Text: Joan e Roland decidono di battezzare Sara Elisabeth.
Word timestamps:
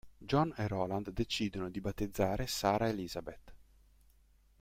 Joan 0.17 0.51
e 0.57 0.67
Roland 0.67 1.11
decidono 1.11 1.69
di 1.69 1.79
battezzare 1.79 2.47
Sara 2.47 2.87
Elisabeth. 2.89 3.53